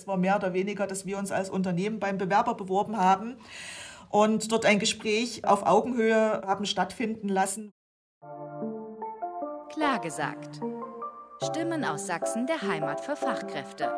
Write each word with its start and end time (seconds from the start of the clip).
Es 0.00 0.06
war 0.06 0.16
mehr 0.16 0.36
oder 0.36 0.54
weniger, 0.54 0.86
dass 0.86 1.04
wir 1.04 1.18
uns 1.18 1.30
als 1.30 1.50
Unternehmen 1.50 2.00
beim 2.00 2.16
Bewerber 2.16 2.54
beworben 2.54 2.96
haben 2.96 3.36
und 4.08 4.50
dort 4.50 4.64
ein 4.64 4.78
Gespräch 4.78 5.44
auf 5.44 5.66
Augenhöhe 5.66 6.40
haben 6.46 6.64
stattfinden 6.64 7.28
lassen. 7.28 7.70
Klar 9.68 10.00
gesagt. 10.00 10.62
Stimmen 11.42 11.84
aus 11.84 12.06
Sachsen 12.06 12.46
der 12.46 12.62
Heimat 12.62 13.02
für 13.02 13.14
Fachkräfte. 13.14 13.92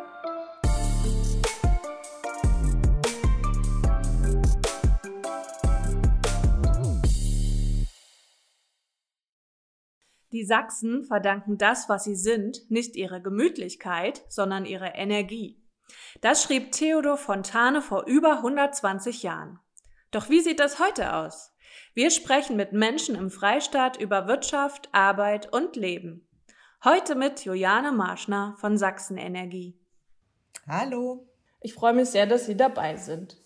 Die 10.32 10.45
Sachsen 10.45 11.05
verdanken 11.05 11.59
das, 11.59 11.89
was 11.89 12.03
sie 12.05 12.16
sind, 12.16 12.69
nicht 12.73 12.96
ihrer 12.96 13.21
Gemütlichkeit, 13.21 14.25
sondern 14.29 14.64
ihrer 14.64 14.96
Energie. 14.96 15.61
Das 16.20 16.43
schrieb 16.43 16.72
Theodor 16.72 17.16
Fontane 17.16 17.82
vor 17.82 18.05
über 18.06 18.38
120 18.38 19.23
Jahren. 19.23 19.59
Doch 20.10 20.28
wie 20.28 20.41
sieht 20.41 20.60
das 20.60 20.78
heute 20.78 21.15
aus? 21.15 21.52
Wir 21.95 22.10
sprechen 22.10 22.56
mit 22.56 22.73
Menschen 22.73 23.15
im 23.15 23.30
Freistaat 23.30 23.98
über 23.98 24.27
Wirtschaft, 24.27 24.88
Arbeit 24.92 25.52
und 25.52 25.77
Leben. 25.77 26.27
Heute 26.84 27.15
mit 27.15 27.45
Juliane 27.45 27.92
Marschner 27.92 28.56
von 28.59 28.77
Sachsen 28.77 29.16
Energie. 29.16 29.78
Hallo. 30.66 31.27
Ich 31.60 31.74
freue 31.74 31.93
mich 31.93 32.10
sehr, 32.10 32.27
dass 32.27 32.46
Sie 32.46 32.56
dabei 32.56 32.96
sind. 32.96 33.37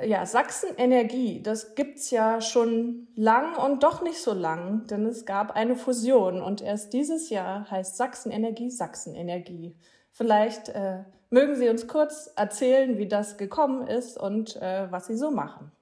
Ja, 0.00 0.24
Sachsen 0.24 0.70
Energie, 0.78 1.42
das 1.42 1.74
gibt's 1.74 2.10
ja 2.10 2.40
schon 2.40 3.08
lang 3.14 3.56
und 3.56 3.82
doch 3.82 4.02
nicht 4.02 4.20
so 4.20 4.32
lang, 4.32 4.86
denn 4.86 5.04
es 5.06 5.26
gab 5.26 5.52
eine 5.52 5.76
Fusion 5.76 6.42
und 6.42 6.62
erst 6.62 6.92
dieses 6.92 7.28
Jahr 7.28 7.70
heißt 7.70 7.96
Sachsen 7.96 8.32
Energie 8.32 8.70
Sachsen 8.70 9.14
Energie. 9.14 9.76
Vielleicht 10.10 10.70
äh, 10.70 11.04
mögen 11.32 11.56
Sie 11.56 11.68
uns 11.68 11.88
kurz 11.88 12.30
erzählen, 12.36 12.98
wie 12.98 13.08
das 13.08 13.36
gekommen 13.36 13.86
ist 13.86 14.18
und 14.18 14.56
äh, 14.56 14.90
was 14.90 15.06
Sie 15.06 15.16
so 15.16 15.30
machen. 15.30 15.72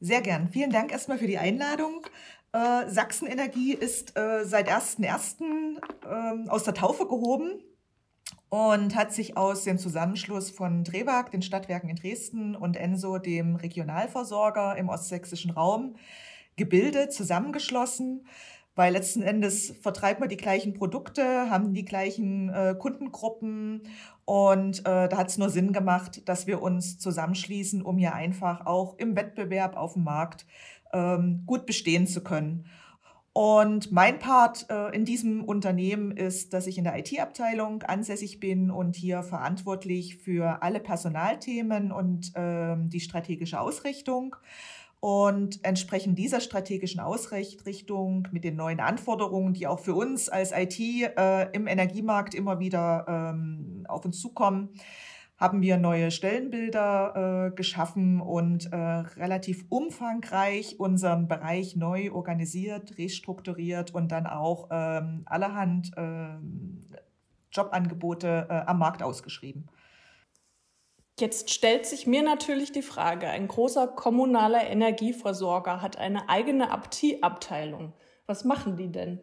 Sehr 0.00 0.20
gern. 0.20 0.48
Vielen 0.48 0.70
Dank 0.70 0.92
erstmal 0.92 1.18
für 1.18 1.26
die 1.26 1.38
Einladung. 1.38 2.06
Äh, 2.52 2.88
Sachsen 2.88 3.26
Energie 3.26 3.72
ist 3.72 4.16
äh, 4.16 4.44
seit 4.44 4.70
1.1. 4.70 5.80
Ähm, 6.08 6.48
aus 6.48 6.64
der 6.64 6.74
Taufe 6.74 7.06
gehoben 7.06 7.62
und 8.48 8.94
hat 8.94 9.12
sich 9.12 9.36
aus 9.36 9.64
dem 9.64 9.78
Zusammenschluss 9.78 10.50
von 10.50 10.84
Drewag, 10.84 11.30
den 11.30 11.42
Stadtwerken 11.42 11.88
in 11.88 11.96
Dresden, 11.96 12.54
und 12.54 12.76
Enso, 12.76 13.18
dem 13.18 13.56
Regionalversorger 13.56 14.76
im 14.76 14.88
ostsächsischen 14.88 15.50
Raum, 15.50 15.96
gebildet, 16.56 17.12
zusammengeschlossen, 17.12 18.26
weil 18.76 18.92
letzten 18.92 19.22
Endes 19.22 19.74
vertreibt 19.80 20.20
man 20.20 20.28
die 20.28 20.36
gleichen 20.36 20.74
Produkte, 20.74 21.50
haben 21.50 21.74
die 21.74 21.84
gleichen 21.84 22.50
äh, 22.50 22.76
Kundengruppen 22.78 23.82
und 24.24 24.80
äh, 24.80 25.08
da 25.08 25.16
hat 25.16 25.28
es 25.28 25.38
nur 25.38 25.50
Sinn 25.50 25.72
gemacht, 25.72 26.28
dass 26.28 26.46
wir 26.46 26.62
uns 26.62 26.98
zusammenschließen, 26.98 27.82
um 27.82 27.96
hier 27.98 28.14
einfach 28.14 28.66
auch 28.66 28.98
im 28.98 29.16
Wettbewerb 29.16 29.76
auf 29.76 29.94
dem 29.94 30.04
Markt 30.04 30.46
ähm, 30.92 31.42
gut 31.46 31.66
bestehen 31.66 32.06
zu 32.06 32.22
können. 32.22 32.66
Und 33.32 33.92
mein 33.92 34.18
Part 34.18 34.66
äh, 34.70 34.94
in 34.94 35.04
diesem 35.04 35.44
Unternehmen 35.44 36.10
ist, 36.10 36.54
dass 36.54 36.66
ich 36.66 36.78
in 36.78 36.84
der 36.84 36.98
IT-Abteilung 36.98 37.82
ansässig 37.82 38.40
bin 38.40 38.70
und 38.70 38.96
hier 38.96 39.22
verantwortlich 39.22 40.16
für 40.16 40.62
alle 40.62 40.80
Personalthemen 40.80 41.92
und 41.92 42.32
ähm, 42.34 42.88
die 42.88 43.00
strategische 43.00 43.60
Ausrichtung. 43.60 44.36
Und 45.00 45.60
entsprechend 45.62 46.18
dieser 46.18 46.40
strategischen 46.40 47.00
Ausrichtung 47.00 48.26
mit 48.32 48.44
den 48.44 48.56
neuen 48.56 48.80
Anforderungen, 48.80 49.52
die 49.52 49.66
auch 49.66 49.80
für 49.80 49.94
uns 49.94 50.28
als 50.28 50.52
IT 50.52 50.78
äh, 50.80 51.50
im 51.52 51.66
Energiemarkt 51.66 52.34
immer 52.34 52.58
wieder 52.58 53.04
ähm, 53.08 53.84
auf 53.88 54.04
uns 54.04 54.20
zukommen, 54.20 54.70
haben 55.36 55.60
wir 55.60 55.76
neue 55.76 56.10
Stellenbilder 56.10 57.50
äh, 57.50 57.54
geschaffen 57.54 58.20
und 58.22 58.72
äh, 58.72 58.76
relativ 58.76 59.66
umfangreich 59.68 60.80
unseren 60.80 61.28
Bereich 61.28 61.76
neu 61.76 62.10
organisiert, 62.10 62.96
restrukturiert 62.96 63.92
und 63.92 64.12
dann 64.12 64.26
auch 64.26 64.68
ähm, 64.70 65.22
allerhand 65.26 65.92
äh, 65.96 66.36
Jobangebote 67.52 68.46
äh, 68.48 68.52
am 68.66 68.78
Markt 68.78 69.02
ausgeschrieben. 69.02 69.68
Jetzt 71.18 71.50
stellt 71.50 71.86
sich 71.86 72.06
mir 72.06 72.22
natürlich 72.22 72.72
die 72.72 72.82
Frage, 72.82 73.28
ein 73.28 73.48
großer 73.48 73.88
kommunaler 73.88 74.66
Energieversorger 74.66 75.80
hat 75.80 75.96
eine 75.96 76.28
eigene 76.28 76.70
Abteilung. 76.70 77.94
Was 78.26 78.44
machen 78.44 78.76
die 78.76 78.92
denn? 78.92 79.22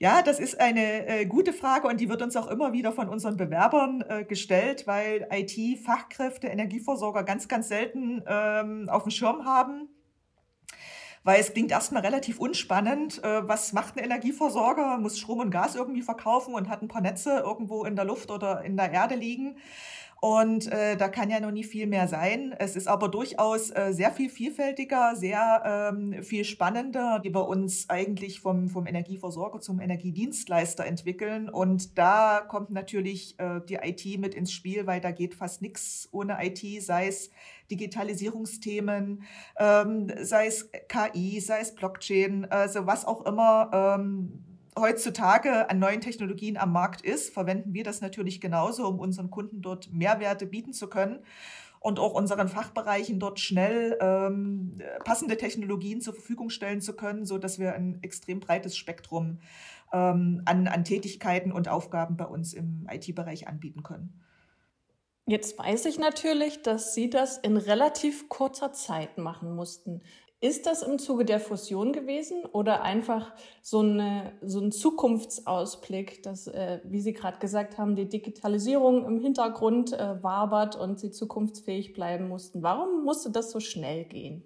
Ja, 0.00 0.22
das 0.22 0.40
ist 0.40 0.58
eine 0.58 1.06
äh, 1.06 1.24
gute 1.24 1.52
Frage 1.52 1.86
und 1.86 2.00
die 2.00 2.08
wird 2.08 2.20
uns 2.20 2.36
auch 2.36 2.48
immer 2.48 2.72
wieder 2.72 2.90
von 2.90 3.08
unseren 3.08 3.36
Bewerbern 3.36 4.04
äh, 4.08 4.24
gestellt, 4.24 4.88
weil 4.88 5.28
IT-Fachkräfte, 5.30 6.48
Energieversorger 6.48 7.22
ganz, 7.22 7.46
ganz 7.46 7.68
selten 7.68 8.24
ähm, 8.26 8.88
auf 8.88 9.04
dem 9.04 9.10
Schirm 9.10 9.44
haben. 9.44 9.88
Weil 11.24 11.40
es 11.40 11.54
klingt 11.54 11.70
erstmal 11.70 12.02
relativ 12.02 12.38
unspannend. 12.38 13.24
Äh, 13.24 13.48
was 13.48 13.72
macht 13.72 13.96
ein 13.96 14.04
Energieversorger? 14.04 14.98
Muss 14.98 15.18
Strom 15.18 15.40
und 15.40 15.50
Gas 15.50 15.74
irgendwie 15.74 16.02
verkaufen 16.02 16.54
und 16.54 16.68
hat 16.68 16.82
ein 16.82 16.88
paar 16.88 17.00
Netze 17.00 17.38
irgendwo 17.38 17.84
in 17.84 17.96
der 17.96 18.04
Luft 18.04 18.30
oder 18.30 18.62
in 18.62 18.76
der 18.76 18.92
Erde 18.92 19.14
liegen. 19.14 19.56
Und 20.24 20.72
äh, 20.72 20.96
da 20.96 21.08
kann 21.08 21.28
ja 21.28 21.38
noch 21.38 21.50
nie 21.50 21.64
viel 21.64 21.86
mehr 21.86 22.08
sein. 22.08 22.54
Es 22.58 22.76
ist 22.76 22.88
aber 22.88 23.08
durchaus 23.10 23.68
äh, 23.68 23.92
sehr 23.92 24.10
viel 24.10 24.30
vielfältiger, 24.30 25.14
sehr 25.16 25.90
ähm, 25.92 26.22
viel 26.22 26.46
spannender, 26.46 27.20
wie 27.22 27.34
wir 27.34 27.46
uns 27.46 27.90
eigentlich 27.90 28.40
vom, 28.40 28.70
vom 28.70 28.86
Energieversorger 28.86 29.60
zum 29.60 29.80
Energiedienstleister 29.80 30.86
entwickeln. 30.86 31.50
Und 31.50 31.98
da 31.98 32.40
kommt 32.40 32.70
natürlich 32.70 33.38
äh, 33.38 33.60
die 33.68 33.74
IT 33.74 34.18
mit 34.18 34.34
ins 34.34 34.50
Spiel, 34.50 34.86
weil 34.86 35.02
da 35.02 35.10
geht 35.10 35.34
fast 35.34 35.60
nichts 35.60 36.08
ohne 36.10 36.38
IT, 36.42 36.82
sei 36.82 37.08
es 37.08 37.30
Digitalisierungsthemen, 37.70 39.24
ähm, 39.58 40.10
sei 40.22 40.46
es 40.46 40.70
KI, 40.88 41.38
sei 41.40 41.60
es 41.60 41.74
Blockchain, 41.74 42.46
also 42.46 42.86
was 42.86 43.04
auch 43.04 43.26
immer. 43.26 43.98
Ähm, 43.98 44.53
heutzutage 44.78 45.68
an 45.70 45.78
neuen 45.78 46.00
Technologien 46.00 46.56
am 46.56 46.72
Markt 46.72 47.00
ist, 47.02 47.32
verwenden 47.32 47.74
wir 47.74 47.84
das 47.84 48.00
natürlich 48.00 48.40
genauso, 48.40 48.86
um 48.86 48.98
unseren 48.98 49.30
Kunden 49.30 49.62
dort 49.62 49.92
Mehrwerte 49.92 50.46
bieten 50.46 50.72
zu 50.72 50.88
können 50.88 51.20
und 51.80 51.98
auch 51.98 52.14
unseren 52.14 52.48
Fachbereichen 52.48 53.18
dort 53.18 53.38
schnell 53.38 53.98
ähm, 54.00 54.78
passende 55.04 55.36
Technologien 55.36 56.00
zur 56.00 56.14
Verfügung 56.14 56.50
stellen 56.50 56.80
zu 56.80 56.94
können, 56.94 57.26
so 57.26 57.38
dass 57.38 57.58
wir 57.58 57.74
ein 57.74 57.98
extrem 58.02 58.40
breites 58.40 58.76
Spektrum 58.76 59.38
ähm, 59.92 60.42
an, 60.46 60.66
an 60.66 60.84
Tätigkeiten 60.84 61.52
und 61.52 61.68
Aufgaben 61.68 62.16
bei 62.16 62.24
uns 62.24 62.54
im 62.54 62.88
IT-Bereich 62.90 63.46
anbieten 63.48 63.82
können. 63.82 64.20
Jetzt 65.26 65.58
weiß 65.58 65.86
ich 65.86 65.98
natürlich, 65.98 66.62
dass 66.62 66.94
Sie 66.94 67.08
das 67.08 67.38
in 67.38 67.56
relativ 67.56 68.28
kurzer 68.28 68.72
Zeit 68.72 69.16
machen 69.16 69.54
mussten. 69.54 70.02
Ist 70.44 70.66
das 70.66 70.82
im 70.82 70.98
Zuge 70.98 71.24
der 71.24 71.40
Fusion 71.40 71.94
gewesen 71.94 72.44
oder 72.44 72.82
einfach 72.82 73.32
so, 73.62 73.80
eine, 73.80 74.34
so 74.42 74.60
ein 74.60 74.72
Zukunftsausblick, 74.72 76.22
dass, 76.22 76.48
äh, 76.48 76.80
wie 76.84 77.00
Sie 77.00 77.14
gerade 77.14 77.38
gesagt 77.38 77.78
haben, 77.78 77.96
die 77.96 78.10
Digitalisierung 78.10 79.06
im 79.06 79.18
Hintergrund 79.20 79.94
äh, 79.94 80.22
wabert 80.22 80.76
und 80.76 81.00
Sie 81.00 81.10
zukunftsfähig 81.10 81.94
bleiben 81.94 82.28
mussten? 82.28 82.62
Warum 82.62 83.04
musste 83.04 83.30
das 83.30 83.52
so 83.52 83.58
schnell 83.58 84.04
gehen? 84.04 84.44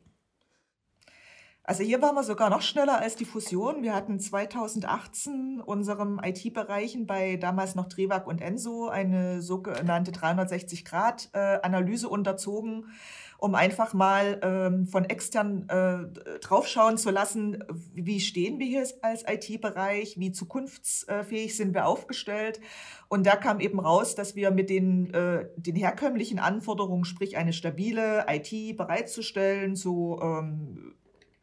Also 1.64 1.82
hier 1.82 2.00
waren 2.00 2.14
wir 2.14 2.22
sogar 2.22 2.48
noch 2.48 2.62
schneller 2.62 2.98
als 3.00 3.16
die 3.16 3.26
Fusion. 3.26 3.82
Wir 3.82 3.92
hatten 3.92 4.20
2018 4.20 5.60
unserem 5.60 6.18
IT-Bereichen 6.24 7.06
bei 7.06 7.36
damals 7.36 7.74
noch 7.74 7.88
Drewag 7.88 8.26
und 8.26 8.40
Enso 8.40 8.88
eine 8.88 9.42
sogenannte 9.42 10.12
360-Grad-Analyse 10.12 12.06
äh, 12.06 12.10
unterzogen 12.10 12.86
um 13.38 13.54
einfach 13.54 13.94
mal 13.94 14.40
ähm, 14.42 14.86
von 14.86 15.04
extern 15.04 15.68
äh, 15.68 16.38
draufschauen 16.40 16.98
zu 16.98 17.10
lassen, 17.10 17.64
wie 17.94 18.18
stehen 18.20 18.58
wir 18.58 18.66
hier 18.66 18.84
als 19.00 19.24
IT-Bereich, 19.26 20.18
wie 20.18 20.32
zukunftsfähig 20.32 21.56
sind 21.56 21.72
wir 21.72 21.86
aufgestellt. 21.86 22.60
Und 23.08 23.26
da 23.26 23.36
kam 23.36 23.60
eben 23.60 23.78
raus, 23.78 24.16
dass 24.16 24.34
wir 24.34 24.50
mit 24.50 24.68
den, 24.68 25.14
äh, 25.14 25.46
den 25.56 25.76
herkömmlichen 25.76 26.40
Anforderungen, 26.40 27.04
sprich 27.04 27.36
eine 27.36 27.52
stabile 27.52 28.26
IT 28.28 28.76
bereitzustellen, 28.76 29.76
so 29.76 30.20
ähm, 30.20 30.96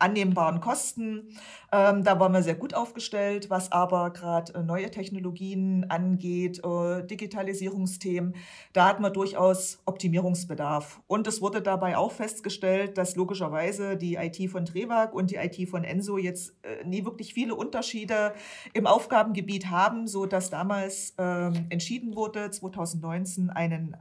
annehmbaren 0.06 0.62
Kosten. 0.62 1.30
Ähm, 1.72 2.04
da 2.04 2.20
waren 2.20 2.32
wir 2.32 2.44
sehr 2.44 2.56
gut 2.56 2.74
aufgestellt, 2.74 3.50
was 3.50 3.72
aber 3.72 4.12
gerade 4.12 4.54
äh, 4.54 4.64
neue 4.64 4.92
Technologien 4.92 5.86
angeht, 5.90 6.62
äh, 6.64 7.04
Digitalisierungsthemen. 7.06 8.36
Da 8.74 8.88
hatten 8.88 9.02
wir 9.02 9.10
durchaus 9.10 9.80
Optimierungsbedarf. 9.86 11.02
Und 11.08 11.28
es 11.28 11.42
wurde 11.42 11.62
dabei 11.62 11.98
auch 11.98 12.12
festgestellt, 12.12 12.98
dass 12.98 13.16
logischerweise 13.16 13.98
die 13.98 14.16
IT 14.16 14.50
von 14.50 14.66
Drewag 14.66 15.14
und 15.14 15.32
die 15.32 15.36
IT 15.36 15.68
von 15.70 15.84
Enso 15.84 16.18
jetzt 16.18 16.54
äh, 16.64 16.86
nie 16.86 17.04
wirklich 17.04 17.34
viele 17.34 17.56
Unterschiede 17.56 18.34
im 18.74 18.86
Aufgabengebiet 18.86 19.70
haben, 19.70 20.08
so 20.08 20.26
dass 20.28 20.50
damals 20.50 21.16
ähm, 21.18 21.66
entschieden 21.70 22.16
wurde, 22.16 22.52
2019 22.52 23.50
einen 23.50 23.98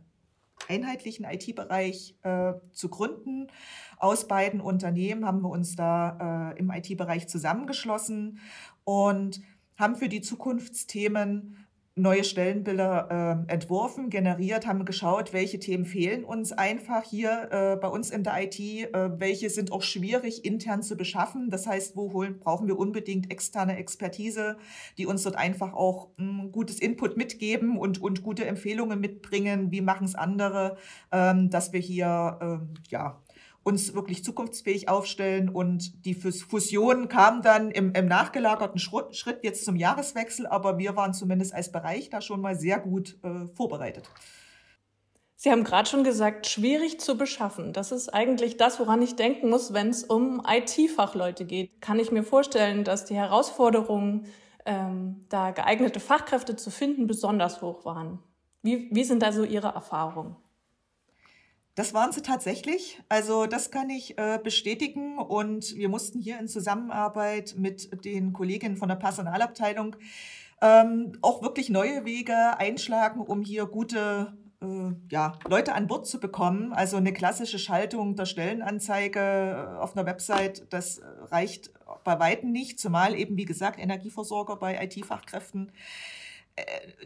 einheitlichen 0.68 1.24
IT-Bereich 1.24 2.16
äh, 2.22 2.54
zu 2.72 2.88
gründen. 2.88 3.48
Aus 3.96 4.28
beiden 4.28 4.60
Unternehmen 4.60 5.24
haben 5.24 5.42
wir 5.42 5.50
uns 5.50 5.76
da 5.76 6.52
äh, 6.52 6.58
im 6.58 6.70
IT-Bereich 6.70 7.28
zusammengeschlossen 7.28 8.40
und 8.84 9.40
haben 9.76 9.96
für 9.96 10.08
die 10.08 10.20
Zukunftsthemen 10.20 11.63
neue 11.96 12.24
Stellenbilder 12.24 13.44
äh, 13.48 13.52
entworfen, 13.52 14.10
generiert, 14.10 14.66
haben 14.66 14.84
geschaut, 14.84 15.32
welche 15.32 15.60
Themen 15.60 15.84
fehlen 15.84 16.24
uns 16.24 16.50
einfach 16.50 17.04
hier 17.04 17.48
äh, 17.52 17.76
bei 17.76 17.86
uns 17.86 18.10
in 18.10 18.24
der 18.24 18.42
IT, 18.42 18.58
äh, 18.58 19.20
welche 19.20 19.48
sind 19.48 19.70
auch 19.70 19.82
schwierig 19.82 20.44
intern 20.44 20.82
zu 20.82 20.96
beschaffen. 20.96 21.50
Das 21.50 21.68
heißt, 21.68 21.96
wo 21.96 22.12
holen, 22.12 22.40
brauchen 22.40 22.66
wir 22.66 22.78
unbedingt 22.78 23.30
externe 23.30 23.76
Expertise, 23.76 24.56
die 24.98 25.06
uns 25.06 25.22
dort 25.22 25.36
einfach 25.36 25.72
auch 25.72 26.08
ein 26.18 26.50
gutes 26.50 26.80
Input 26.80 27.16
mitgeben 27.16 27.78
und, 27.78 28.02
und 28.02 28.24
gute 28.24 28.44
Empfehlungen 28.44 28.98
mitbringen, 29.00 29.70
wie 29.70 29.80
machen 29.80 30.04
es 30.04 30.16
andere, 30.16 30.76
ähm, 31.12 31.48
dass 31.48 31.72
wir 31.72 31.80
hier 31.80 32.38
ähm, 32.42 32.74
ja, 32.88 33.22
uns 33.64 33.94
wirklich 33.94 34.22
zukunftsfähig 34.22 34.88
aufstellen. 34.88 35.48
Und 35.48 36.04
die 36.04 36.14
Fusion 36.14 37.08
kam 37.08 37.42
dann 37.42 37.70
im, 37.70 37.92
im 37.92 38.06
nachgelagerten 38.06 38.78
Schritt 38.78 39.42
jetzt 39.42 39.64
zum 39.64 39.76
Jahreswechsel, 39.76 40.46
aber 40.46 40.78
wir 40.78 40.94
waren 40.94 41.14
zumindest 41.14 41.54
als 41.54 41.72
Bereich 41.72 42.10
da 42.10 42.20
schon 42.20 42.40
mal 42.40 42.54
sehr 42.56 42.78
gut 42.78 43.16
äh, 43.24 43.46
vorbereitet. 43.54 44.08
Sie 45.36 45.50
haben 45.50 45.64
gerade 45.64 45.88
schon 45.88 46.04
gesagt, 46.04 46.46
schwierig 46.46 47.00
zu 47.00 47.18
beschaffen. 47.18 47.72
Das 47.72 47.92
ist 47.92 48.08
eigentlich 48.08 48.56
das, 48.56 48.78
woran 48.78 49.02
ich 49.02 49.16
denken 49.16 49.50
muss, 49.50 49.72
wenn 49.72 49.88
es 49.88 50.04
um 50.04 50.42
IT-Fachleute 50.46 51.44
geht. 51.44 51.82
Kann 51.82 51.98
ich 51.98 52.12
mir 52.12 52.22
vorstellen, 52.22 52.84
dass 52.84 53.04
die 53.04 53.16
Herausforderungen, 53.16 54.26
ähm, 54.64 55.26
da 55.28 55.50
geeignete 55.50 56.00
Fachkräfte 56.00 56.56
zu 56.56 56.70
finden, 56.70 57.06
besonders 57.06 57.60
hoch 57.60 57.84
waren. 57.84 58.20
Wie, 58.62 58.88
wie 58.90 59.04
sind 59.04 59.22
da 59.22 59.32
so 59.32 59.44
Ihre 59.44 59.68
Erfahrungen? 59.68 60.36
Das 61.74 61.92
waren 61.92 62.12
sie 62.12 62.22
tatsächlich. 62.22 63.02
Also 63.08 63.46
das 63.46 63.70
kann 63.70 63.90
ich 63.90 64.16
äh, 64.16 64.38
bestätigen. 64.42 65.18
Und 65.18 65.74
wir 65.76 65.88
mussten 65.88 66.20
hier 66.20 66.38
in 66.38 66.46
Zusammenarbeit 66.46 67.54
mit 67.58 68.04
den 68.04 68.32
Kolleginnen 68.32 68.76
von 68.76 68.88
der 68.88 68.96
Personalabteilung 68.96 69.96
ähm, 70.62 71.12
auch 71.20 71.42
wirklich 71.42 71.70
neue 71.70 72.04
Wege 72.04 72.58
einschlagen, 72.58 73.20
um 73.20 73.42
hier 73.42 73.66
gute 73.66 74.36
äh, 74.62 74.92
ja, 75.10 75.38
Leute 75.48 75.74
an 75.74 75.88
Bord 75.88 76.06
zu 76.06 76.20
bekommen. 76.20 76.72
Also 76.72 76.96
eine 76.96 77.12
klassische 77.12 77.58
Schaltung 77.58 78.14
der 78.14 78.26
Stellenanzeige 78.26 79.20
äh, 79.20 79.78
auf 79.78 79.96
einer 79.96 80.06
Website, 80.06 80.66
das 80.70 81.02
reicht 81.30 81.72
bei 82.04 82.18
Weitem 82.20 82.52
nicht, 82.52 82.78
zumal 82.78 83.14
eben, 83.14 83.36
wie 83.36 83.44
gesagt, 83.44 83.80
Energieversorger 83.80 84.56
bei 84.56 84.82
IT-Fachkräften 84.82 85.72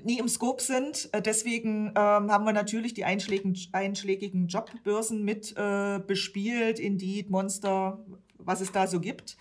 nie 0.04 0.18
im 0.18 0.28
Scope 0.28 0.62
sind. 0.62 1.08
Äh, 1.12 1.22
deswegen 1.22 1.88
ähm, 1.88 2.30
haben 2.30 2.44
wir 2.44 2.52
natürlich 2.52 2.94
die 2.94 3.04
einschlägigen, 3.04 4.46
Jobbörsen 4.46 5.24
mit 5.24 5.54
äh, 5.56 6.00
bespielt, 6.00 6.78
Indeed, 6.78 7.30
Monster, 7.30 8.04
was 8.38 8.60
es 8.60 8.72
da 8.72 8.86
so 8.86 9.00
gibt. 9.00 9.36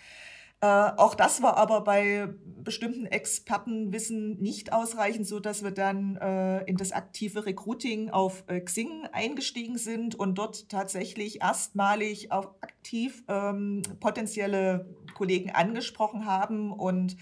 Äh, 0.60 0.66
auch 0.66 1.14
das 1.14 1.44
war 1.44 1.56
aber 1.58 1.82
bei 1.82 2.30
bestimmten 2.64 3.06
Expertenwissen 3.06 4.42
nicht 4.42 4.74
ausreichend, 4.74 5.28
so 5.28 5.40
dass 5.40 5.64
wir 5.64 5.70
dann 5.70 6.16
äh, 6.16 6.64
in 6.64 6.78
das 6.78 6.92
aktive 6.94 7.46
Recruiting 7.46 8.10
auf 8.10 8.44
äh, 8.48 8.60
Xing 8.62 9.08
eingestiegen 9.12 9.78
sind 9.78 10.16
und 10.16 10.36
dort 10.40 10.68
tatsächlich 10.68 11.42
erstmalig 11.42 12.32
auch 12.32 12.56
aktiv 12.62 13.24
ähm, 13.28 13.84
potenzielle 14.00 14.90
Kollegen 15.14 15.52
angesprochen 15.52 16.26
haben 16.26 16.72
und 16.72 17.18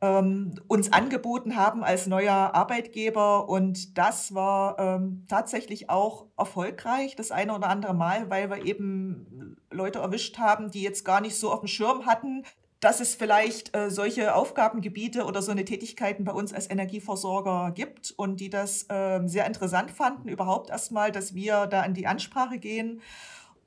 ähm, 0.00 0.54
uns 0.66 0.92
angeboten 0.92 1.56
haben 1.56 1.84
als 1.84 2.06
neuer 2.06 2.54
Arbeitgeber. 2.54 3.48
Und 3.48 3.98
das 3.98 4.34
war 4.34 4.78
ähm, 4.78 5.24
tatsächlich 5.28 5.90
auch 5.90 6.26
erfolgreich, 6.36 7.16
das 7.16 7.30
eine 7.30 7.54
oder 7.54 7.68
andere 7.68 7.94
Mal, 7.94 8.30
weil 8.30 8.50
wir 8.50 8.64
eben 8.64 9.56
Leute 9.70 9.98
erwischt 9.98 10.38
haben, 10.38 10.70
die 10.70 10.82
jetzt 10.82 11.04
gar 11.04 11.20
nicht 11.20 11.36
so 11.36 11.52
auf 11.52 11.60
dem 11.60 11.68
Schirm 11.68 12.06
hatten, 12.06 12.44
dass 12.80 13.00
es 13.00 13.14
vielleicht 13.14 13.76
äh, 13.76 13.90
solche 13.90 14.34
Aufgabengebiete 14.34 15.26
oder 15.26 15.42
so 15.42 15.52
eine 15.52 15.66
Tätigkeiten 15.66 16.24
bei 16.24 16.32
uns 16.32 16.54
als 16.54 16.70
Energieversorger 16.70 17.72
gibt 17.74 18.14
und 18.16 18.40
die 18.40 18.48
das 18.48 18.86
äh, 18.88 19.20
sehr 19.26 19.46
interessant 19.46 19.90
fanden, 19.90 20.28
überhaupt 20.28 20.70
erstmal, 20.70 21.12
dass 21.12 21.34
wir 21.34 21.66
da 21.66 21.84
in 21.84 21.92
die 21.92 22.06
Ansprache 22.06 22.58
gehen. 22.58 23.02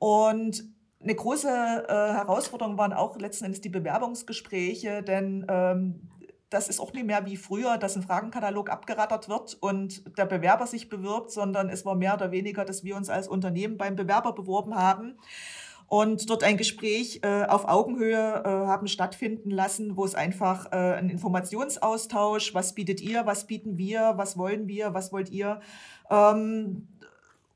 Und 0.00 0.64
eine 1.00 1.14
große 1.14 1.48
äh, 1.48 1.92
Herausforderung 1.92 2.76
waren 2.76 2.92
auch 2.92 3.16
letzten 3.16 3.44
Endes 3.44 3.60
die 3.60 3.68
Bewerbungsgespräche, 3.68 5.02
denn 5.04 5.46
ähm, 5.48 6.08
das 6.54 6.68
ist 6.68 6.80
auch 6.80 6.92
nicht 6.92 7.06
mehr 7.06 7.26
wie 7.26 7.36
früher, 7.36 7.78
dass 7.78 7.96
ein 7.96 8.02
Fragenkatalog 8.02 8.70
abgerattert 8.70 9.28
wird 9.28 9.56
und 9.60 10.16
der 10.16 10.24
Bewerber 10.24 10.66
sich 10.66 10.88
bewirbt, 10.88 11.32
sondern 11.32 11.68
es 11.68 11.84
war 11.84 11.96
mehr 11.96 12.14
oder 12.14 12.30
weniger, 12.30 12.64
dass 12.64 12.84
wir 12.84 12.96
uns 12.96 13.08
als 13.08 13.26
Unternehmen 13.26 13.76
beim 13.76 13.96
Bewerber 13.96 14.32
beworben 14.32 14.76
haben 14.76 15.18
und 15.88 16.30
dort 16.30 16.44
ein 16.44 16.56
Gespräch 16.56 17.20
äh, 17.22 17.44
auf 17.44 17.68
Augenhöhe 17.68 18.42
äh, 18.44 18.48
haben 18.48 18.86
stattfinden 18.86 19.50
lassen, 19.50 19.96
wo 19.96 20.04
es 20.04 20.14
einfach 20.14 20.72
äh, 20.72 20.94
ein 20.94 21.10
Informationsaustausch, 21.10 22.54
was 22.54 22.74
bietet 22.74 23.00
ihr, 23.00 23.26
was 23.26 23.46
bieten 23.46 23.76
wir, 23.76 24.14
was 24.16 24.38
wollen 24.38 24.68
wir, 24.68 24.94
was 24.94 25.12
wollt 25.12 25.30
ihr, 25.30 25.60
ähm, 26.10 26.88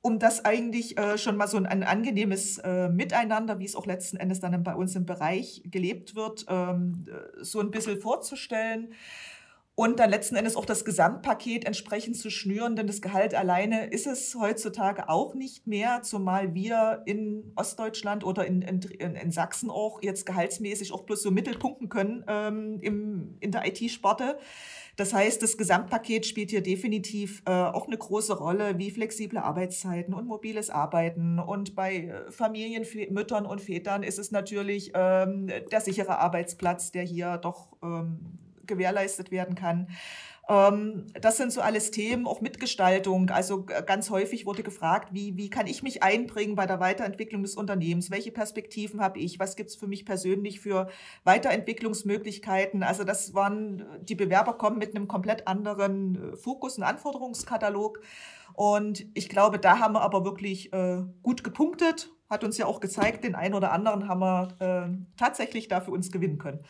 um 0.08 0.19
das 0.19 0.46
eigentlich 0.46 0.96
äh, 0.96 1.19
schon 1.19 1.37
mal 1.37 1.46
so 1.46 1.58
ein, 1.58 1.66
ein 1.66 1.82
angenehmes 1.82 2.56
äh, 2.58 2.88
Miteinander, 2.88 3.58
wie 3.58 3.66
es 3.66 3.76
auch 3.76 3.84
letzten 3.84 4.16
Endes 4.16 4.40
dann 4.40 4.64
bei 4.64 4.75
uns 4.75 4.96
im 4.96 5.05
Bereich 5.05 5.62
gelebt 5.66 6.16
wird, 6.16 6.46
ähm, 6.49 7.05
so 7.43 7.60
ein 7.60 7.70
bisschen 7.70 8.00
vorzustellen. 8.00 8.94
Und 9.75 10.00
dann 10.00 10.10
letzten 10.10 10.34
Endes 10.34 10.56
auch 10.56 10.64
das 10.64 10.84
Gesamtpaket 10.84 11.64
entsprechend 11.64 12.16
zu 12.16 12.31
schnüren, 12.31 12.75
denn 12.75 12.87
das 12.87 13.02
Gehalt 13.02 13.34
alleine 13.34 13.87
ist 13.90 14.06
es 14.06 14.34
heutzutage 14.34 15.08
auch 15.10 15.34
nicht 15.34 15.66
mehr, 15.66 16.00
zumal 16.02 16.55
wir 16.55 17.02
in 17.05 17.52
Ostdeutschland 17.55 18.25
oder 18.25 18.46
in, 18.46 18.62
in, 18.62 18.81
in 18.81 19.31
Sachsen 19.31 19.70
auch 19.70 20.02
jetzt 20.02 20.25
gehaltsmäßig 20.25 20.90
auch 20.90 21.02
bloß 21.02 21.22
so 21.22 21.31
mittelpunkten 21.31 21.90
können 21.90 22.25
ähm, 22.26 22.81
im, 22.81 23.37
in 23.40 23.52
der 23.52 23.69
IT-Sparte. 23.69 24.38
Das 24.99 25.15
heißt, 25.15 25.41
das 25.45 25.56
Gesamtpaket 25.56 26.27
spielt 26.27 26.50
hier 26.50 26.61
definitiv 26.61 27.41
äh, 27.47 27.53
auch 27.53 27.87
eine 27.87 27.97
große 27.97 28.37
Rolle, 28.37 28.79
wie 28.79 28.91
flexible 28.91 29.39
Arbeitszeiten 29.39 30.12
und 30.12 30.27
mobiles 30.27 30.71
Arbeiten. 30.71 31.39
Und 31.39 31.77
bei 31.77 32.06
äh, 32.06 32.33
Familien, 32.33 32.85
Müttern 33.11 33.47
und 33.47 33.61
Vätern 33.61 34.03
ist 34.03 34.19
es 34.19 34.33
natürlich 34.33 34.91
ähm, 34.95 35.53
der 35.71 35.81
sichere 35.83 36.19
Arbeitsplatz, 36.19 36.91
der 36.91 37.05
hier 37.05 37.37
doch 37.37 37.77
ähm, 37.81 38.41
gewährleistet 38.67 39.31
werden 39.31 39.55
kann. 39.55 39.87
Ähm, 40.49 41.06
das 41.21 41.37
sind 41.37 41.53
so 41.53 41.61
alles 41.61 41.91
Themen, 41.91 42.27
auch 42.27 42.41
Mitgestaltung. 42.41 43.31
Also 43.31 43.65
ganz 43.65 44.11
häufig 44.11 44.47
wurde 44.47 44.62
gefragt, 44.62 45.12
wie, 45.12 45.37
wie 45.37 45.50
kann 45.50 45.67
ich 45.67 45.83
mich 45.83 46.03
einbringen 46.03 46.56
bei 46.56 46.67
der 46.67 46.81
Weiterentwicklung 46.81 47.43
des 47.43 47.55
Unternehmens? 47.55 48.11
Welche 48.11 48.33
Perspektiven 48.33 49.00
habe 49.00 49.21
ich? 49.21 49.39
Was 49.39 49.56
gibt 49.56 49.71
es 49.71 49.77
für 49.77 49.87
mich 49.87 50.06
persönlich 50.06 50.61
für 50.61 50.89
Weiterentwicklungsmöglichkeiten? 51.25 52.83
Also 52.83 53.05
das 53.05 53.35
waren, 53.35 53.85
die 54.03 54.15
Bewerber 54.15 54.55
kommen 54.55 54.79
mit 54.79 54.97
einem 54.97 55.06
komplett 55.06 55.47
anderen 55.47 56.33
äh, 56.33 56.37
Fokus, 56.37 56.79
und 56.79 56.85
Anforderungskatalog. 56.85 58.01
Und 58.55 59.06
ich 59.15 59.29
glaube, 59.29 59.59
da 59.59 59.79
haben 59.79 59.94
wir 59.94 60.01
aber 60.01 60.25
wirklich 60.25 60.72
äh, 60.72 61.03
gut 61.22 61.44
gepunktet. 61.44 62.11
Hat 62.31 62.43
uns 62.43 62.58
ja 62.58 62.67
auch 62.67 62.81
gezeigt, 62.81 63.25
den 63.25 63.34
einen 63.34 63.55
oder 63.55 63.72
anderen 63.72 64.08
haben 64.08 64.20
wir 64.20 64.49
äh, 64.61 65.17
tatsächlich 65.17 65.69
da 65.69 65.81
für 65.81 65.91
uns 65.91 66.11
gewinnen 66.11 66.39
können. 66.39 66.61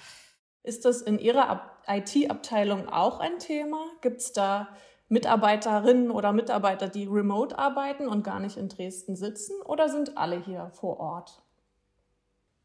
Ist 0.62 0.84
das 0.84 1.02
in 1.02 1.18
Ihrer 1.18 1.78
IT-Abteilung 1.86 2.88
auch 2.88 3.20
ein 3.20 3.38
Thema? 3.38 3.78
Gibt 4.00 4.20
es 4.20 4.32
da 4.32 4.68
Mitarbeiterinnen 5.08 6.10
oder 6.10 6.32
Mitarbeiter, 6.32 6.88
die 6.88 7.06
remote 7.06 7.58
arbeiten 7.58 8.08
und 8.08 8.22
gar 8.22 8.40
nicht 8.40 8.56
in 8.56 8.68
Dresden 8.68 9.16
sitzen? 9.16 9.60
Oder 9.62 9.88
sind 9.88 10.18
alle 10.18 10.38
hier 10.38 10.70
vor 10.74 11.00
Ort? 11.00 11.42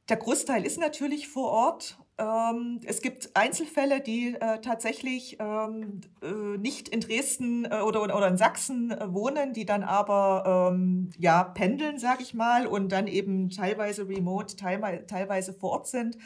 Der 0.10 0.18
Großteil 0.18 0.66
ist 0.66 0.80
natürlich 0.80 1.30
vor 1.30 1.52
Ort. 1.52 1.98
Ähm, 2.20 2.80
es 2.86 3.02
gibt 3.02 3.36
Einzelfälle, 3.36 4.00
die 4.00 4.36
äh, 4.36 4.60
tatsächlich 4.62 5.38
ähm, 5.40 6.02
äh, 6.22 6.58
nicht 6.58 6.90
in 6.90 7.00
Dresden 7.00 7.66
äh, 7.66 7.82
oder, 7.82 8.04
oder 8.04 8.28
in 8.28 8.38
Sachsen 8.38 8.92
äh, 8.92 9.12
wohnen, 9.12 9.54
die 9.54 9.66
dann 9.66 9.84
aber 9.84 10.72
ähm, 10.72 11.10
ja, 11.18 11.44
pendeln, 11.44 11.98
sage 11.98 12.22
ich 12.22 12.36
mal, 12.36 12.68
und 12.68 12.92
dann 12.92 13.08
eben 13.08 13.50
teilweise 13.50 14.08
remote, 14.08 14.56
teilweise 14.56 15.54
vor 15.54 15.72
Ort 15.72 15.88
sind. 15.88 16.18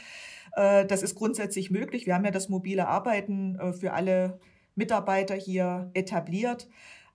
Äh, 0.54 0.86
das 0.86 1.04
ist 1.04 1.16
grundsätzlich 1.16 1.72
möglich. 1.72 2.06
Wir 2.06 2.16
haben 2.16 2.26
ja 2.26 2.32
das 2.32 2.50
mobile 2.50 2.88
Arbeiten 2.88 3.58
äh, 3.58 3.72
für 3.72 3.94
alle 3.94 4.40
Mitarbeiter 4.76 5.36
hier 5.36 5.90
etabliert. 5.94 6.68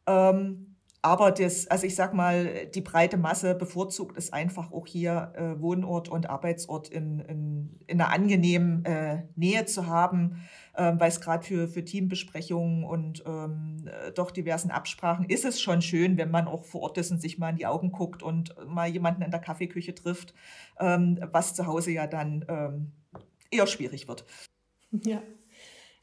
Ähm, 0.07 0.72
aber 1.05 1.33
das, 1.33 1.67
also 1.67 1.85
ich 1.85 1.97
sag 1.97 2.15
mal, 2.15 2.69
die 2.73 2.81
breite 2.81 3.17
Masse 3.17 3.57
bevorzugt 3.57 4.17
es 4.17 4.33
einfach 4.33 4.71
auch 4.71 4.87
hier 4.87 5.33
äh, 5.35 5.61
Wohnort 5.61 6.09
und 6.09 6.31
Arbeitsort 6.31 6.89
in, 6.89 7.19
in, 7.19 7.81
in 7.89 8.01
einer 8.01 8.13
angenehmen 8.13 8.85
äh, 8.85 9.25
Nähe 9.35 9.65
zu 9.65 9.89
haben, 9.89 10.49
ähm, 10.77 11.01
weil 11.01 11.09
es 11.09 11.21
gerade 11.21 11.45
für, 11.45 11.67
für 11.67 11.85
Teambesprechungen 11.85 12.85
und 12.85 13.25
ähm, 13.27 13.91
doch 14.15 14.31
diversen 14.31 14.71
Absprachen 14.71 15.25
ist 15.25 15.45
es 15.45 15.61
schon 15.61 15.83
schön, 15.83 16.17
wenn 16.19 16.31
man 16.31 16.47
auch 16.47 16.65
vor 16.65 16.83
Ort 16.83 16.99
ist 16.99 17.11
und 17.11 17.21
sich 17.21 17.37
mal 17.37 17.51
in 17.51 17.57
die 17.57 17.67
Augen 17.67 17.91
guckt 17.91 18.23
und 18.23 18.55
mal 18.69 18.89
jemanden 18.89 19.23
in 19.23 19.33
der 19.33 19.41
Kaffeeküche 19.41 19.97
trifft, 19.97 20.35
ähm, 20.79 21.19
was 21.33 21.55
zu 21.55 21.67
Hause 21.67 21.91
ja 21.91 22.07
dann 22.07 22.45
ähm, 22.49 22.93
eher 23.51 23.67
schwierig 23.67 24.07
wird. 24.07 24.25
Ja. 25.05 25.21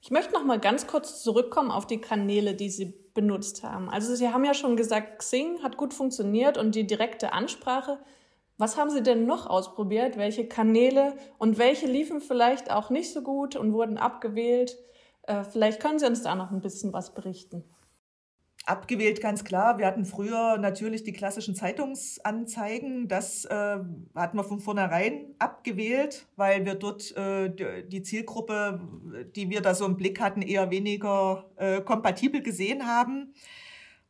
Ich 0.01 0.11
möchte 0.11 0.33
noch 0.33 0.45
mal 0.45 0.59
ganz 0.59 0.87
kurz 0.87 1.23
zurückkommen 1.23 1.71
auf 1.71 1.85
die 1.85 1.99
Kanäle, 1.99 2.53
die 2.53 2.69
Sie 2.69 2.93
benutzt 3.19 3.63
haben. 3.63 3.89
Also 3.89 4.15
Sie 4.15 4.29
haben 4.29 4.45
ja 4.45 4.53
schon 4.53 4.77
gesagt, 4.77 5.19
Xing 5.19 5.61
hat 5.61 5.75
gut 5.75 5.93
funktioniert 5.93 6.57
und 6.57 6.73
die 6.73 6.87
direkte 6.87 7.33
Ansprache. 7.33 7.99
Was 8.57 8.77
haben 8.77 8.89
Sie 8.89 9.03
denn 9.03 9.25
noch 9.25 9.45
ausprobiert? 9.45 10.15
Welche 10.15 10.47
Kanäle 10.47 11.13
und 11.37 11.57
welche 11.57 11.85
liefen 11.85 12.21
vielleicht 12.21 12.71
auch 12.71 12.89
nicht 12.89 13.11
so 13.11 13.21
gut 13.21 13.57
und 13.57 13.73
wurden 13.73 13.97
abgewählt? 13.97 14.77
Äh, 15.23 15.43
vielleicht 15.43 15.81
können 15.81 15.99
Sie 15.99 16.05
uns 16.05 16.23
da 16.23 16.33
noch 16.35 16.51
ein 16.51 16.61
bisschen 16.61 16.93
was 16.93 17.13
berichten. 17.13 17.65
Abgewählt, 18.65 19.21
ganz 19.21 19.43
klar. 19.43 19.79
Wir 19.79 19.87
hatten 19.87 20.05
früher 20.05 20.57
natürlich 20.57 21.03
die 21.03 21.13
klassischen 21.13 21.55
Zeitungsanzeigen. 21.55 23.07
Das 23.07 23.45
äh, 23.45 23.79
hatten 24.15 24.37
wir 24.37 24.43
von 24.43 24.59
vornherein 24.59 25.33
abgewählt, 25.39 26.27
weil 26.35 26.65
wir 26.65 26.75
dort 26.75 27.15
äh, 27.17 27.49
die 27.87 28.03
Zielgruppe, 28.03 28.79
die 29.35 29.49
wir 29.49 29.61
da 29.61 29.73
so 29.73 29.85
im 29.85 29.97
Blick 29.97 30.19
hatten, 30.19 30.41
eher 30.41 30.69
weniger 30.69 31.49
äh, 31.55 31.81
kompatibel 31.81 32.43
gesehen 32.43 32.85
haben. 32.85 33.33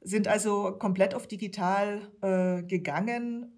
Sind 0.02 0.28
also 0.28 0.74
komplett 0.78 1.14
auf 1.16 1.28
digital 1.28 2.10
äh, 2.22 2.64
gegangen 2.64 3.54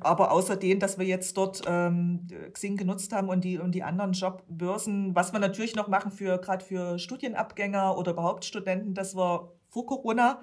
aber 0.00 0.32
außerdem, 0.32 0.78
dass 0.78 0.98
wir 0.98 1.06
jetzt 1.06 1.36
dort 1.36 1.62
ähm, 1.66 2.26
Xing 2.52 2.76
genutzt 2.76 3.12
haben 3.12 3.28
und 3.28 3.44
die, 3.44 3.58
und 3.58 3.74
die 3.74 3.82
anderen 3.82 4.12
Jobbörsen, 4.12 5.14
was 5.14 5.32
wir 5.32 5.40
natürlich 5.40 5.74
noch 5.74 5.88
machen 5.88 6.10
für 6.10 6.38
gerade 6.38 6.64
für 6.64 6.98
Studienabgänger 6.98 7.96
oder 7.96 8.12
überhaupt 8.12 8.44
Studenten, 8.44 8.94
dass 8.94 9.16
wir 9.16 9.52
vor 9.72 9.86
Corona 9.86 10.42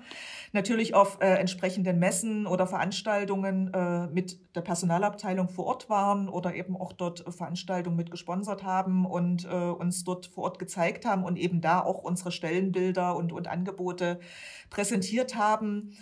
natürlich 0.53 0.95
auf 0.95 1.19
äh, 1.21 1.35
entsprechenden 1.35 1.99
Messen 1.99 2.47
oder 2.47 2.65
Veranstaltungen 2.65 3.71
äh, 3.73 4.07
mit 4.07 4.39
der 4.55 4.61
Personalabteilung 4.61 5.49
vor 5.49 5.67
Ort 5.67 5.89
waren 5.89 6.27
oder 6.27 6.55
eben 6.55 6.75
auch 6.75 6.93
dort 6.93 7.23
Veranstaltungen 7.33 7.95
mit 7.95 8.09
gesponsert 8.09 8.63
haben 8.63 9.05
und 9.05 9.45
äh, 9.45 9.49
uns 9.49 10.03
dort 10.03 10.25
vor 10.25 10.45
Ort 10.45 10.59
gezeigt 10.59 11.05
haben 11.05 11.23
und 11.23 11.37
eben 11.37 11.61
da 11.61 11.79
auch 11.79 11.99
unsere 11.99 12.31
Stellenbilder 12.31 13.15
und, 13.15 13.31
und 13.31 13.47
Angebote 13.47 14.19
präsentiert 14.71 15.35
haben 15.35 15.95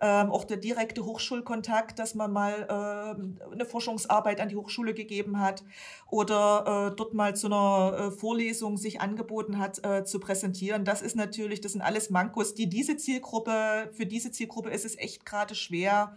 ähm, 0.00 0.30
auch 0.30 0.44
der 0.44 0.56
direkte 0.56 1.04
Hochschulkontakt, 1.04 1.98
dass 1.98 2.14
man 2.14 2.32
mal 2.32 2.66
äh, 2.68 3.52
eine 3.52 3.64
Forschungsarbeit 3.64 4.40
an 4.40 4.48
die 4.48 4.56
Hochschule 4.56 4.94
gegeben 4.94 5.40
hat 5.40 5.62
oder 6.08 6.90
äh, 6.92 6.96
dort 6.96 7.14
mal 7.14 7.36
zu 7.36 7.48
einer 7.48 7.96
äh, 7.96 8.10
Vorlesung 8.10 8.76
sich 8.76 9.00
angeboten 9.00 9.58
hat 9.58 9.84
äh, 9.84 10.04
zu 10.04 10.18
präsentieren. 10.18 10.84
Das 10.84 11.02
ist 11.02 11.16
natürlich, 11.16 11.60
das 11.60 11.72
sind 11.72 11.82
alles 11.82 12.10
Mankos, 12.10 12.54
die 12.54 12.68
diese 12.68 12.96
Zielgruppe, 12.96 13.90
für 13.92 14.06
diese 14.06 14.32
Zielgruppe 14.32 14.70
ist 14.70 14.84
es 14.84 14.96
echt 14.96 15.26
gerade 15.26 15.54
schwer 15.54 16.16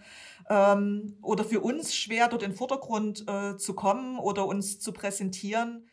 ähm, 0.50 1.18
oder 1.22 1.44
für 1.44 1.60
uns 1.60 1.94
schwer, 1.96 2.30
dort 2.30 2.44
in 2.44 2.52
den 2.52 2.58
Vordergrund 2.58 3.26
äh, 3.28 3.58
zu 3.58 3.74
kommen 3.74 4.18
oder 4.18 4.46
uns 4.46 4.80
zu 4.80 4.94
präsentieren 4.94 5.88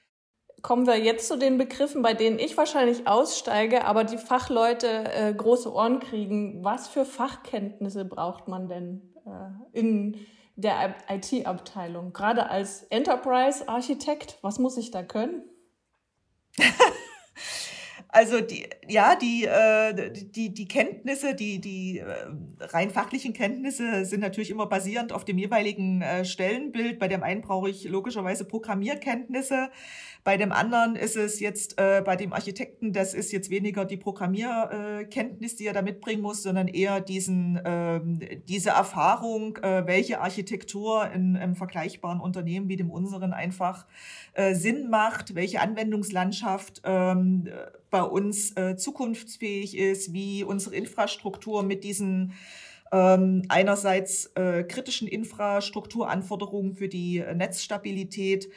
kommen 0.63 0.87
wir 0.87 0.99
jetzt 0.99 1.29
zu 1.29 1.39
den 1.39 1.59
Begriffen, 1.59 2.03
bei 2.03 2.15
denen 2.15 2.39
ich 2.39 2.57
wahrscheinlich 2.57 3.07
aussteige, 3.07 3.85
aber 3.85 4.05
die 4.05 4.19
Fachleute 4.19 5.05
äh, 5.13 5.35
große 5.35 5.73
Ohren 5.73 6.01
kriegen. 6.01 6.65
Was 6.65 6.89
für 6.89 7.05
Fachkenntnisse 7.05 8.05
braucht 8.05 8.49
man 8.49 8.69
denn 8.69 9.15
äh, 9.27 9.79
in 9.79 10.27
der 10.57 10.95
IT-Abteilung? 11.09 12.13
Gerade 12.13 12.51
als 12.51 12.85
Enterprise-Architekt, 12.85 14.39
was 14.43 14.59
muss 14.59 14.77
ich 14.77 14.91
da 14.91 15.03
können? 15.03 15.45
Also 18.13 18.41
die, 18.41 18.69
ja, 18.89 19.15
die, 19.15 19.45
äh, 19.45 20.11
die, 20.13 20.53
die 20.53 20.67
Kenntnisse, 20.67 21.35
die, 21.37 21.61
die 21.61 21.99
äh, 21.99 22.07
rein 22.59 22.91
fachlichen 22.91 23.33
Kenntnisse 23.33 24.05
sind 24.05 24.21
natürlich 24.21 24.51
immer 24.51 24.67
basierend 24.67 25.13
auf 25.13 25.25
dem 25.25 25.39
jeweiligen 25.39 26.03
äh, 26.03 26.25
Stellenbild. 26.25 26.99
Bei 26.99 27.07
dem 27.07 27.23
einen 27.23 27.41
brauche 27.41 27.71
ich 27.71 27.85
logischerweise 27.85 28.45
Programmierkenntnisse. 28.45 29.71
Bei 30.23 30.37
dem 30.37 30.53
anderen 30.53 30.97
ist 30.97 31.17
es 31.17 31.41
jetzt, 31.41 31.79
äh, 31.81 32.03
bei 32.05 32.15
dem 32.15 32.33
Architekten, 32.33 32.93
das 32.93 33.15
ist 33.15 33.33
jetzt 33.33 33.49
weniger 33.49 33.87
die 33.87 33.97
Programmierkenntnis, 33.97 35.57
die 35.57 35.67
er 35.67 35.73
da 35.73 35.81
mitbringen 35.81 36.21
muss, 36.21 36.43
sondern 36.43 36.69
eher 36.69 37.01
diesen, 37.01 37.59
ähm, 37.65 38.21
diese 38.47 38.71
Erfahrung, 38.71 39.57
äh, 39.59 39.87
welche 39.87 40.21
Architektur 40.21 41.11
in 41.11 41.37
einem 41.37 41.57
vergleichbaren 41.57 42.21
Unternehmen 42.21 42.69
wie 42.69 42.77
dem 42.77 42.91
unseren 42.91 43.33
einfach 43.33 43.87
äh, 44.35 44.55
Sinn 44.55 44.91
macht, 44.91 45.35
welche 45.35 45.61
Anwendungslandschaft 45.61 46.83
ähm, 46.85 47.49
bei 47.91 48.03
uns 48.03 48.55
äh, 48.57 48.77
zukunftsfähig 48.77 49.77
ist, 49.77 50.13
wie 50.13 50.45
unsere 50.45 50.77
Infrastruktur 50.77 51.63
mit 51.63 51.83
diesen 51.83 52.35
ähm, 52.93 53.43
einerseits 53.49 54.27
äh, 54.35 54.65
kritischen 54.65 55.09
Infrastrukturanforderungen 55.09 56.75
für 56.75 56.89
die 56.89 57.25
Netzstabilität 57.35 58.49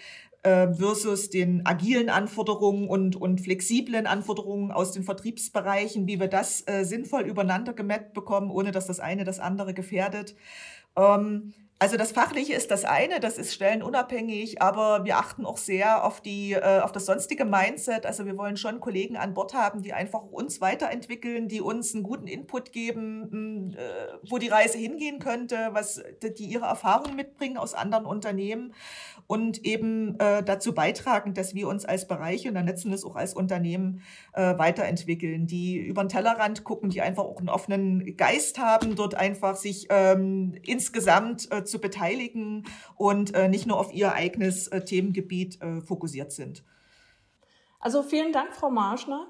äh, 0.43 0.73
versus 0.73 1.29
den 1.29 1.65
agilen 1.65 2.09
Anforderungen 2.09 2.88
und, 2.88 3.15
und 3.15 3.41
flexiblen 3.41 4.05
Anforderungen 4.05 4.71
aus 4.71 4.91
den 4.91 5.03
Vertriebsbereichen, 5.03 6.07
wie 6.07 6.19
wir 6.19 6.27
das 6.27 6.63
äh, 6.67 6.83
sinnvoll 6.83 7.23
übereinander 7.23 7.73
gemappt 7.73 8.13
bekommen, 8.13 8.51
ohne 8.51 8.71
dass 8.71 8.88
das 8.88 9.00
eine 9.00 9.23
das 9.23 9.39
andere 9.39 9.73
gefährdet. 9.73 10.35
Ähm, 10.95 11.53
also 11.84 11.98
das 11.98 12.13
Fachliche 12.13 12.54
ist 12.54 12.72
das 12.72 12.86
eine, 12.86 13.20
das 13.20 13.38
ist 13.38 13.54
stellenunabhängig, 13.54 14.62
aber 14.62 15.04
wir 15.04 15.18
achten 15.18 15.46
auch 15.46 15.58
sehr 15.58 16.06
auf, 16.06 16.22
die, 16.22 16.54
äh, 16.54 16.80
auf 16.80 16.94
das 16.94 17.06
sonstige 17.06 17.44
Mindset. 17.44 18.06
Also 18.06 18.25
wir 18.25 18.38
wollen 18.38 18.56
schon 18.56 18.80
Kollegen 18.80 19.18
an 19.18 19.34
Bord 19.34 19.54
haben, 19.54 19.82
die 19.82 19.92
einfach 19.92 20.24
uns 20.24 20.62
weiterentwickeln, 20.62 21.50
die 21.50 21.60
uns 21.60 21.94
einen 21.94 22.04
guten 22.04 22.28
Input 22.28 22.72
geben, 22.72 23.28
hm, 23.30 23.72
äh, 23.72 24.30
wo 24.30 24.38
die 24.38 24.48
Reise 24.48 24.78
hingehen 24.78 25.20
könnte, 25.20 25.72
was 25.74 26.02
die 26.22 26.46
ihre 26.46 26.68
Erfahrungen 26.68 27.18
mitbringen 27.18 27.58
aus 27.58 27.74
anderen 27.74 28.06
Unternehmen 28.06 28.74
und 29.28 29.66
eben 29.66 30.18
äh, 30.22 30.42
dazu 30.42 30.74
beitragen, 30.74 31.34
dass 31.34 31.54
wir 31.54 31.68
uns 31.68 31.84
als 31.84 32.08
Bereiche 32.08 32.48
und 32.48 32.56
dann 32.56 32.66
letzten 32.66 32.94
auch 32.94 33.16
als 33.16 33.34
Unternehmen 33.34 34.02
weiterentwickeln, 34.34 35.48
die 35.48 35.78
über 35.78 36.04
den 36.04 36.10
Tellerrand 36.10 36.63
gucken, 36.63 36.92
die 36.92 37.02
einfach 37.02 37.24
auch 37.24 37.40
einen 37.40 37.50
offenen 37.50 38.16
Geist 38.18 38.60
haben, 38.60 38.96
dort 38.96 39.16
einfach 39.16 39.56
sich 39.56 39.88
ähm, 39.90 40.54
insgesamt 40.62 41.52
äh, 41.52 41.63
zu 41.74 41.80
beteiligen 41.80 42.65
und 42.96 43.34
äh, 43.34 43.50
nicht 43.50 43.65
nur 43.65 43.80
auf 43.80 43.92
ihr 43.92 44.13
eigenes 44.13 44.68
äh, 44.68 44.86
Themengebiet 44.86 45.60
äh, 45.62 45.82
fokussiert 45.82 46.32
sind. 46.32 46.63
Also 47.80 48.03
vielen 48.03 48.32
Dank, 48.32 48.56
Frau 48.56 48.70
Marschner. 48.70 49.27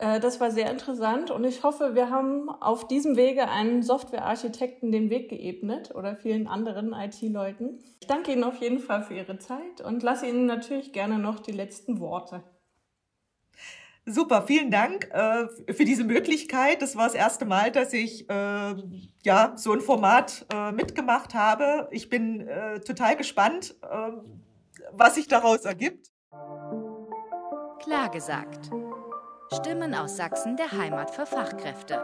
Das 0.00 0.38
war 0.38 0.52
sehr 0.52 0.70
interessant 0.70 1.32
und 1.32 1.42
ich 1.42 1.64
hoffe, 1.64 1.96
wir 1.96 2.08
haben 2.08 2.48
auf 2.48 2.86
diesem 2.86 3.16
Wege 3.16 3.48
einen 3.48 3.82
Softwarearchitekten 3.82 4.92
den 4.92 5.10
Weg 5.10 5.28
geebnet 5.28 5.92
oder 5.92 6.14
vielen 6.14 6.46
anderen 6.46 6.92
IT-Leuten. 6.92 7.80
Ich 8.00 8.06
danke 8.06 8.30
Ihnen 8.30 8.44
auf 8.44 8.60
jeden 8.60 8.78
Fall 8.78 9.02
für 9.02 9.14
Ihre 9.14 9.40
Zeit 9.40 9.80
und 9.84 10.04
lasse 10.04 10.28
Ihnen 10.28 10.46
natürlich 10.46 10.92
gerne 10.92 11.18
noch 11.18 11.40
die 11.40 11.50
letzten 11.50 11.98
Worte. 11.98 12.44
Super, 14.10 14.42
vielen 14.42 14.70
Dank 14.70 15.10
äh, 15.12 15.48
für 15.72 15.84
diese 15.84 16.02
Möglichkeit. 16.02 16.80
Das 16.80 16.96
war 16.96 17.04
das 17.04 17.14
erste 17.14 17.44
Mal, 17.44 17.70
dass 17.70 17.92
ich 17.92 18.28
äh, 18.30 18.74
ja 19.22 19.52
so 19.54 19.72
ein 19.74 19.82
Format 19.82 20.46
äh, 20.50 20.72
mitgemacht 20.72 21.34
habe. 21.34 21.88
Ich 21.90 22.08
bin 22.08 22.48
äh, 22.48 22.80
total 22.80 23.16
gespannt, 23.16 23.76
ähm, 23.82 24.42
was 24.92 25.16
sich 25.16 25.28
daraus 25.28 25.66
ergibt. 25.66 26.10
Klar 27.82 28.10
gesagt. 28.10 28.70
Stimmen 29.52 29.94
aus 29.94 30.16
Sachsen 30.16 30.56
der 30.56 30.72
Heimat 30.72 31.10
für 31.10 31.26
Fachkräfte. 31.26 32.02